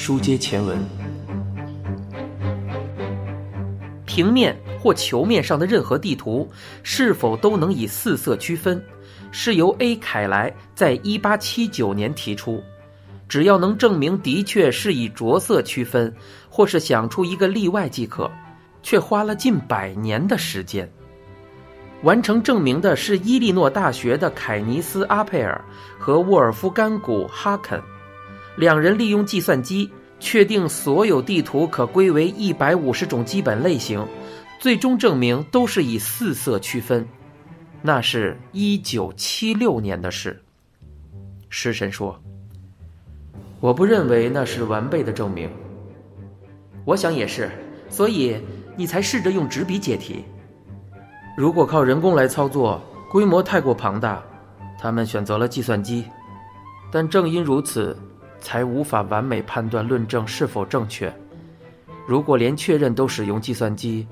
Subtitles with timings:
[0.00, 0.78] 书接前文，
[4.06, 6.50] 平面或球面上的任何地图
[6.82, 8.82] 是否都能以四色区分，
[9.30, 12.62] 是由 A 凯莱在一八七九年提出。
[13.28, 16.12] 只要能证明的确是以着色区分，
[16.48, 18.28] 或是想出一个例外即可，
[18.82, 20.90] 却花了近百年的时间。
[22.04, 25.62] 完成证明的是伊利诺大学的凯尼斯·阿佩尔
[25.98, 27.78] 和沃尔夫甘古·哈肯，
[28.56, 29.88] 两人利用计算机
[30.20, 34.06] 确定所有地图可归为一百五十种基本类型，
[34.60, 37.08] 最终证明都是以四色区分。
[37.82, 40.40] 那是一九七六年的事。
[41.48, 42.20] 食神说。
[43.58, 45.50] 我不认为那是完备的证明。
[46.84, 47.50] 我想也是，
[47.88, 48.40] 所以
[48.76, 50.24] 你才试着用纸笔解题。
[51.36, 54.22] 如果靠人工来操作，规模太过庞大，
[54.78, 56.04] 他们选择了计算机。
[56.90, 57.96] 但正因如此，
[58.40, 61.12] 才无法完美判断论证是否正确。
[62.06, 64.06] 如果连确认都使用计算机，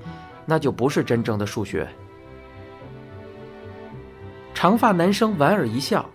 [0.45, 1.87] 那就不是真正的数学。
[4.53, 6.07] 长发男生莞尔一笑：“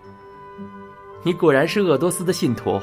[1.23, 2.79] 你果然是鄂多斯的信徒。”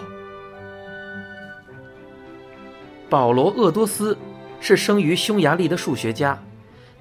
[3.09, 4.17] 保罗·鄂多斯
[4.61, 6.41] 是生于匈牙利的数学家，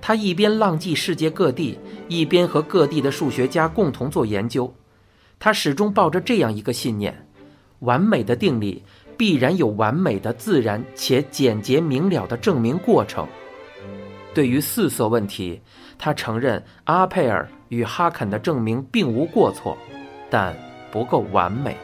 [0.01, 4.73] 他一边浪迹世界各地，一边和各地的数学家共同做研究。
[5.39, 7.27] 他始终抱着这样一个信念：
[7.81, 8.83] 完美的定理
[9.15, 13.27] 必然有完美的、自然且简洁明了的证明过程。
[14.33, 15.61] 对于四色问题，
[15.99, 19.77] 他承认阿佩尔与哈肯的证明并无过错，
[20.29, 20.55] 但
[20.91, 21.77] 不够完美。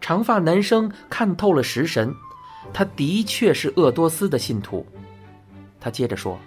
[0.00, 2.14] 长发男生看透了食神。
[2.72, 4.86] 他的确是鄂多斯的信徒，
[5.80, 6.38] 他接着说：“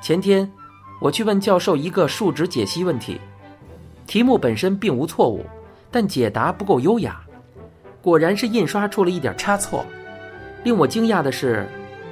[0.00, 0.48] 前天，
[1.00, 3.18] 我去问教授一个数值解析问题，
[4.06, 5.44] 题目本身并无错误，
[5.90, 7.20] 但解答不够优雅，
[8.00, 9.84] 果然是印刷出了一点差错。
[10.62, 11.66] 令我惊讶的是，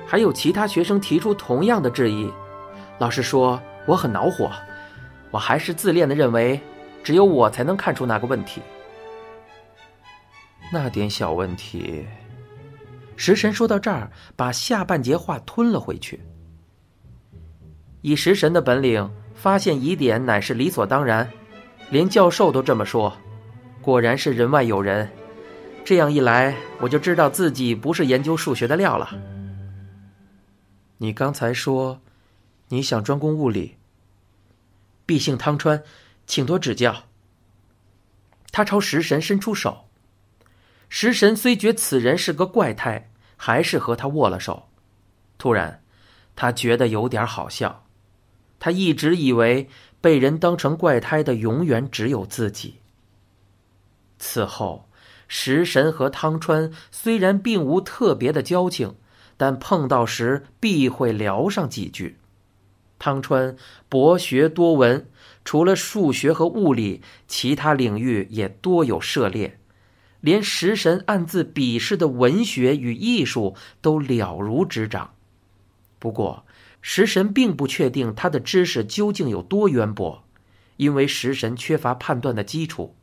[0.06, 2.30] 还有其他学生提出同样的质疑。
[2.98, 4.50] 老实说，我很恼火，
[5.30, 6.60] 我还是自恋的认为，
[7.04, 8.60] 只有我才能看出那个问题。
[10.72, 12.06] 那点小问题。”
[13.16, 16.20] 食神说到这儿，把下半截话吞了回去。
[18.00, 21.28] 以食神的本领，发现疑点乃是理所当然，
[21.90, 23.12] 连教授都这么说，
[23.88, 25.10] 果然是人外有人。
[25.82, 29.18] 这样一来，我就知道自己不是研究数学的料了。
[30.98, 31.98] 你刚才说，
[32.68, 33.76] 你想专攻物理。
[35.06, 35.82] 毕姓汤川，
[36.26, 37.04] 请多指教。
[38.52, 39.88] 他朝食神伸出手。
[40.90, 44.68] 食神虽觉此人是个怪胎，还是和他握了手。
[45.38, 45.82] 突然，
[46.36, 47.86] 他觉得有点好笑。
[48.60, 49.70] 他一直以为
[50.02, 52.80] 被人当成怪胎的永远只有自己。
[54.18, 54.88] 此后，
[55.28, 58.94] 食神和汤川虽然并无特别的交情，
[59.36, 62.18] 但碰到时必会聊上几句。
[62.98, 63.56] 汤川
[63.88, 65.08] 博学多闻，
[65.44, 69.58] 除了数学和物理，其他领域也多有涉猎。
[70.20, 75.14] 连食神暗自鄙视的文学与艺术都了如指掌。
[76.00, 76.44] 不过，
[76.82, 80.24] 食神并不确定他的知识究竟有多渊博，
[80.76, 82.96] 因为食神缺乏判断的基础。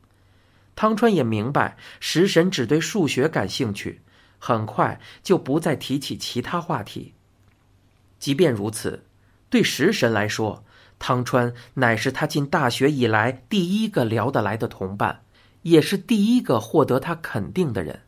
[0.75, 4.01] 汤川也明白食神只对数学感兴趣，
[4.37, 7.13] 很快就不再提起其他话题。
[8.19, 9.03] 即便如此，
[9.49, 10.63] 对食神来说，
[10.99, 15.21] 汤川乃是他进大学以来第一个聊得来的同伴。
[15.61, 18.01] 也是第一个获得他肯定的人。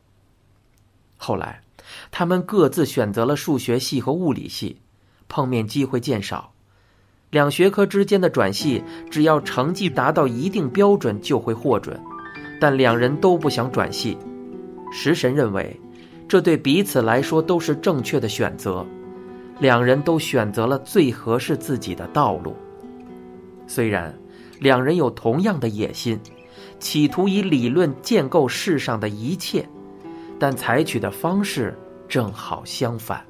[1.17, 1.63] 后来，
[2.11, 4.77] 他们各自选择了数学系和物理系，
[5.27, 6.53] 碰面机会渐少。
[7.31, 11.99] 两学科之间的转系，只要成绩达到一定标准就会获准，
[12.59, 14.17] 但两人都不想转系。
[14.91, 15.79] 食神认为，
[16.27, 18.85] 这对彼此来说都是正确的选择，
[19.59, 22.55] 两人都选择了最合适自己的道路。
[23.67, 24.13] 虽然
[24.59, 26.19] 两人有同样的野心。
[26.79, 29.67] 企图以理论建构世上的一切，
[30.37, 31.75] 但采取的方式
[32.07, 33.25] 正好相反。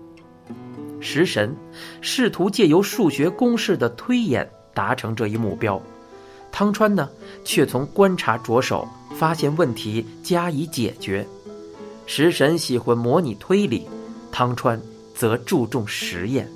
[0.99, 1.55] 食神
[2.01, 5.81] 试图借由数学公式的推演达成这一目标，
[6.57, 7.07] 汤川呢，
[7.45, 11.23] 却从观察着手，发现问题加以解决。
[12.07, 13.87] 食神喜欢模拟推理，
[14.31, 14.81] 汤川
[15.13, 16.49] 则注重实验。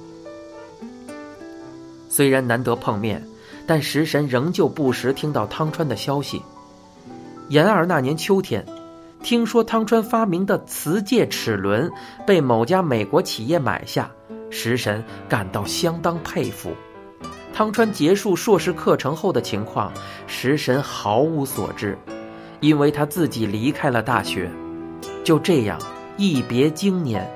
[2.09, 3.24] 虽然难得碰面，
[3.68, 6.42] 但食神仍旧不时听到汤川的消息。
[7.50, 8.65] 研二那年秋天，
[9.21, 11.92] 听说汤川发明的磁界齿轮
[12.25, 14.09] 被某家美国企业买下，
[14.50, 16.71] 食神感到相当佩服。
[17.53, 19.92] 汤川结束硕士课程后的情况，
[20.25, 21.98] 食神毫无所知，
[22.59, 24.50] 因为他自己离开了大学。
[25.24, 25.80] 就这样
[26.18, 27.30] 一别经年，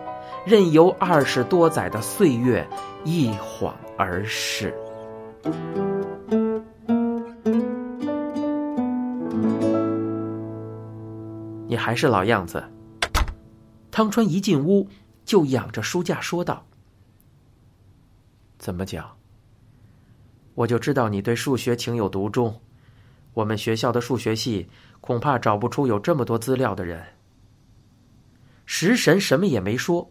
[0.46, 2.68] 任由二十多载的岁月
[3.04, 4.74] 一晃而逝。
[11.68, 12.64] 你还是老样子。
[13.92, 14.88] 汤川一进屋
[15.24, 16.66] 就仰着书架说道
[18.58, 19.06] ：“怎么讲？
[20.56, 22.60] 我就知道你对数学情有独钟。
[23.34, 24.68] 我们学校的数学系
[25.00, 27.04] 恐怕找不出有这么多资料的人。”
[28.66, 30.10] 食神什么也没说，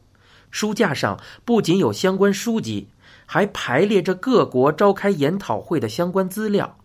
[0.52, 2.88] 书架上不仅有相关书籍，
[3.26, 6.78] 还排列着各国召开研讨会的相关资料。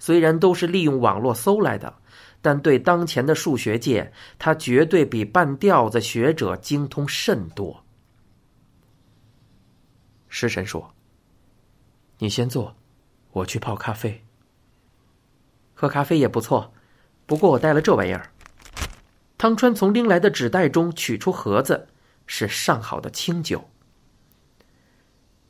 [0.00, 1.94] 虽然都是利用网络搜来的，
[2.40, 7.84] 但对当前的数学界，他绝对比半吊子学者精通甚多。
[10.28, 10.92] 食神说
[12.18, 12.74] ：“你先坐，
[13.32, 14.24] 我去泡咖啡。
[15.74, 16.72] 喝咖啡也不错，
[17.26, 18.32] 不过我带了这玩意儿。”
[19.36, 21.88] 汤川从拎来的纸袋中取出盒子，
[22.26, 23.68] 是上好的清酒。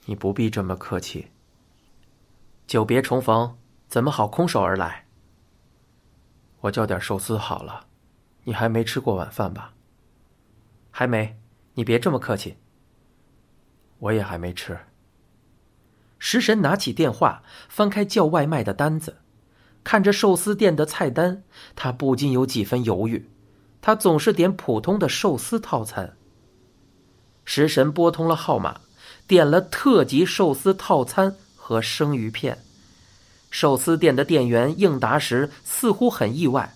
[0.07, 1.31] 你不必这么客气。
[2.67, 3.59] 久别重逢，
[3.89, 5.07] 怎么好空手而来？
[6.61, 7.87] 我叫点寿司好了。
[8.45, 9.75] 你还没吃过晚饭吧？
[10.91, 11.39] 还没。
[11.75, 12.57] 你别这么客气。
[13.99, 14.79] 我也还没吃。
[16.25, 19.17] 食神拿起电话，翻开叫外卖的单子，
[19.83, 21.43] 看着寿司店的菜单，
[21.75, 23.29] 他不禁有几分犹豫。
[23.81, 26.17] 他总是点普通的寿司套餐。
[27.45, 28.83] 食神拨通了号码，
[29.27, 32.57] 点了特级寿司套餐和生鱼片。
[33.51, 36.73] 寿司店的店员应答时似乎很意外，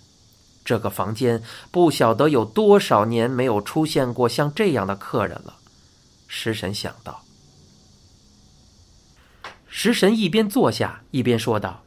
[0.64, 1.40] 这个房间
[1.70, 5.54] 不晓得有多少年没有出现过像这样的客人了。
[6.26, 7.25] 食神想到。
[9.78, 11.82] 食神一边坐下一边说道：“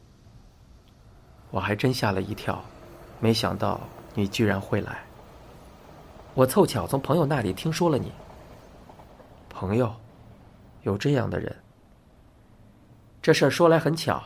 [1.50, 2.64] 我还真吓了一跳，
[3.20, 3.82] 没想到
[4.14, 5.04] 你居然会来。”
[6.36, 8.12] 我凑巧从朋友那里听说了你。
[9.50, 9.92] 朋友，
[10.84, 11.64] 有这样的人。
[13.24, 14.24] 这事儿说来很巧。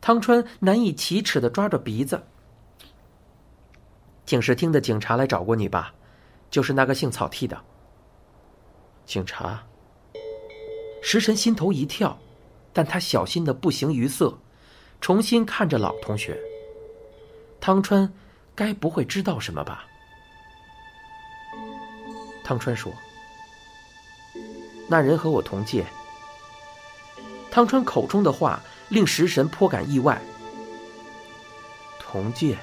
[0.00, 2.20] 汤川难以启齿的抓着鼻子。
[4.26, 5.94] 警视厅的警察来找过你吧？
[6.50, 7.56] 就是那个姓草剃的。
[9.06, 9.62] 警察。
[11.00, 12.18] 食神心头一跳，
[12.72, 14.38] 但他小心的不形于色，
[15.00, 16.38] 重新看着老同学。
[17.60, 18.12] 汤川，
[18.54, 19.84] 该不会知道什么吧？
[22.44, 22.92] 汤川说
[24.88, 25.84] ：“那人和我同届。”
[27.50, 30.20] 汤川口中的话令食神颇感意外。
[31.98, 32.56] 同届，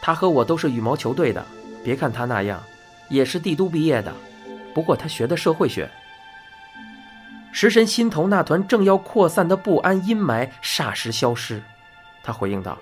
[0.00, 1.44] 他和我都是羽毛球队的。
[1.84, 2.62] 别看他那样，
[3.10, 4.12] 也是帝都毕业的，
[4.74, 5.90] 不过他学的社会学。
[7.54, 11.62] 食神心头那团正要扩散的不安阴霾霎时消失，
[12.20, 12.76] 他回应道：“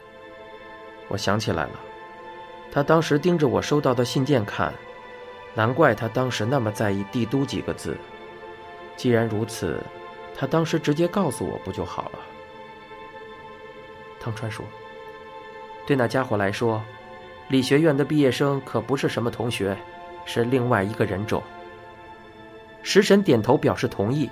[1.09, 1.73] 我想起来了，
[2.73, 4.73] 他当时盯着我收到的信件看。”
[5.55, 7.95] 难怪他当时那么在意“帝都”几个字。
[8.97, 9.79] 既然如此，
[10.35, 12.19] 他当时直接告诉我不就好了？
[14.19, 14.65] 汤川说
[15.87, 16.83] ：“对那家伙来说，
[17.49, 19.77] 理学院的毕业生可不是什么同学，
[20.25, 21.43] 是另外一个人种。”
[22.83, 24.31] 食神点头表示同意。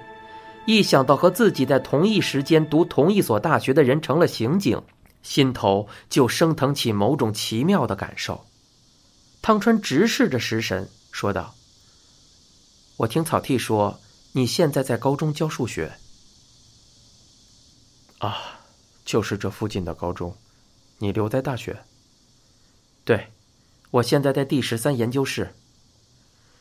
[0.76, 4.82] 一想到和自己在同一时间读同一所大学的人成了刑警，
[5.22, 8.46] 心头就升腾起某种奇妙的感受。
[9.42, 10.88] 汤川直视着食神。
[11.12, 11.54] 说道
[12.98, 13.98] ：“我听草剃说，
[14.32, 15.92] 你现在在高中教数学。
[18.18, 18.60] 啊，
[19.04, 20.36] 就是这附近的高中。
[20.98, 21.82] 你留在大学？
[23.04, 23.28] 对，
[23.90, 25.52] 我现在在第十三研究室。”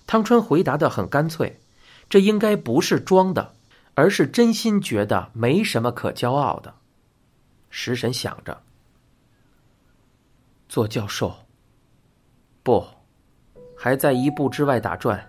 [0.08, 1.60] 汤川回答的很干脆，
[2.10, 3.54] 这应该不是装的，
[3.94, 6.74] 而是真心觉得没什么可骄傲的。
[7.70, 8.62] 食神想着，
[10.68, 11.34] 做教授，
[12.64, 12.86] 不。
[13.82, 15.26] 还在一步之外打转，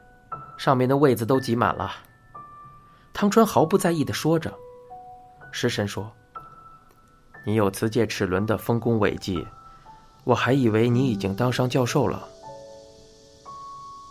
[0.58, 1.92] 上面的位子都挤满了。
[3.12, 4.52] 汤川毫不在意的说着。
[5.52, 6.10] 食神说
[7.46, 9.46] ：“你有磁界齿轮的丰功伟绩，
[10.24, 12.26] 我还以为你已经当上教授了。”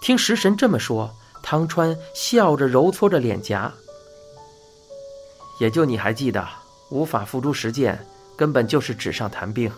[0.02, 1.14] 听食神这么说，
[1.44, 3.70] 汤川笑着揉搓着脸颊。
[5.60, 6.48] 也就你还记得，
[6.90, 8.00] 无法付诸实践，
[8.36, 9.72] 根本就是纸上谈兵。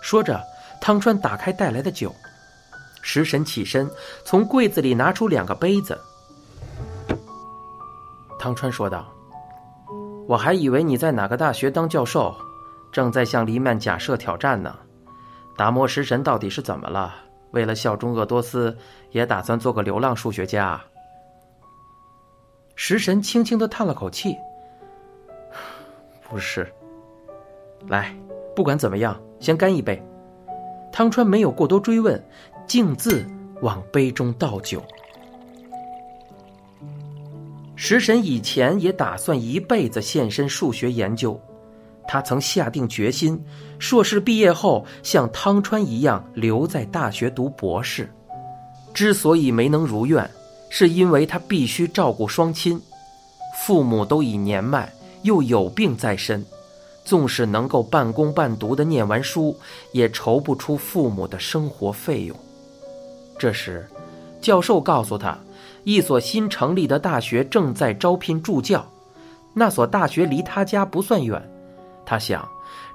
[0.00, 0.40] 说着，
[0.80, 2.14] 汤川打开带来的酒。
[3.02, 3.90] 食神起身，
[4.24, 5.98] 从柜子里拿出两个杯子。
[8.38, 9.10] 汤川说道
[10.28, 12.34] ：“我还以为你在哪个大学当教授，
[12.92, 14.78] 正在向黎曼假设挑战呢。
[15.56, 17.14] 达摩食神到底是怎么了？
[17.52, 18.76] 为了效忠鄂多斯，
[19.10, 20.80] 也打算做个流浪数学家？”
[22.76, 24.36] 食神轻轻的叹了口气
[26.30, 26.72] ：“不是。
[27.88, 28.14] 来，
[28.54, 30.02] 不管怎么样，先干一杯。”
[30.92, 32.22] 汤川没有过多追问，
[32.66, 33.24] 径自
[33.60, 34.82] 往杯中倒酒。
[37.76, 41.40] 食神以前也打算一辈子献身数学研究，
[42.06, 43.42] 他曾下定决心，
[43.78, 48.12] 硕士毕业后像汤川一样留在大学读博士。
[48.92, 50.28] 之所以没能如愿，
[50.68, 52.82] 是因为他必须照顾双亲，
[53.64, 56.44] 父母都已年迈，又有病在身。
[57.02, 59.56] 纵使能够半工半读的念完书，
[59.92, 62.36] 也筹不出父母的生活费用。
[63.38, 63.88] 这时，
[64.40, 65.36] 教授告诉他，
[65.82, 68.86] 一所新成立的大学正在招聘助教，
[69.54, 71.42] 那所大学离他家不算远。
[72.04, 72.46] 他想，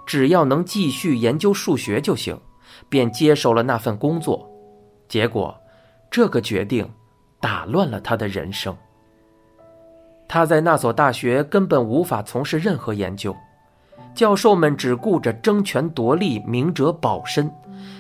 [0.06, 2.40] 只要能继续研究数学就行，
[2.88, 4.48] 便接受了那份工作。
[5.10, 5.54] 结果，
[6.12, 6.88] 这个决定
[7.42, 8.78] 打乱了他的人生。
[10.28, 13.36] 他在那所大学根本无法从事任何研究。
[14.14, 17.52] 教授们只顾着争权夺利、明哲保身，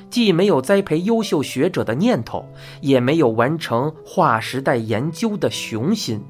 [0.09, 2.45] 既没有栽培优秀学者的念头，
[2.79, 6.23] 也没有完成划时代研究的雄心。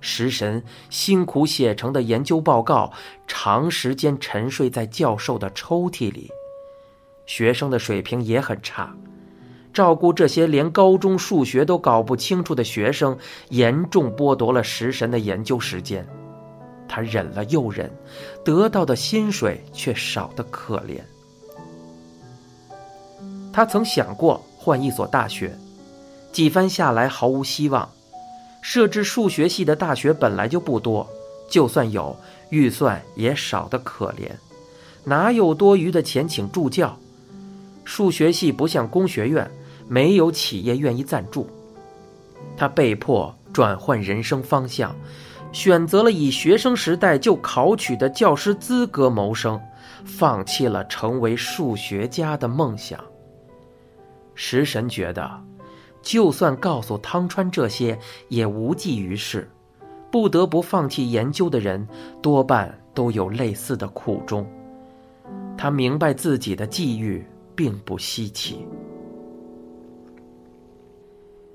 [0.00, 2.92] 食神辛苦写成的研究报告，
[3.26, 6.30] 长时间沉睡在教授的抽屉里。
[7.26, 8.94] 学生的水平也很差，
[9.72, 13.16] 照顾这些连高中数学都搞不清楚的学生，
[13.50, 16.06] 严重剥夺了食神的研究时间。
[16.88, 17.90] 他忍了又忍，
[18.44, 21.00] 得到的薪水却少得可怜。
[23.52, 25.56] 他曾想过换一所大学，
[26.32, 27.88] 几番下来毫无希望。
[28.62, 31.08] 设置数学系的大学本来就不多，
[31.48, 32.14] 就算有，
[32.50, 34.30] 预算也少得可怜，
[35.04, 36.98] 哪有多余的钱请助教？
[37.84, 39.50] 数学系不像工学院，
[39.88, 41.46] 没有企业愿意赞助。
[42.56, 44.94] 他被迫转换人生方向。
[45.52, 49.60] 选择了以学生时代就考取的教师资格谋生，
[50.04, 53.00] 放弃了成为数学家的梦想。
[54.36, 55.28] 食神觉得，
[56.02, 59.50] 就算告诉汤川这些也无济于事，
[60.08, 61.84] 不得不放弃研究的人
[62.22, 64.48] 多半都有类似的苦衷。
[65.58, 67.26] 他明白自己的际遇
[67.60, 68.64] 并不稀奇。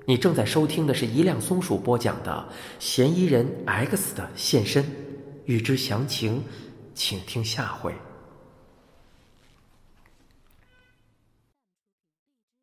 [0.04, 2.48] 你正在收听的是一辆松鼠播讲的
[2.78, 4.84] 《嫌疑人 X 的现身》，
[5.46, 6.44] 欲知详情，
[6.94, 7.92] 请听下回。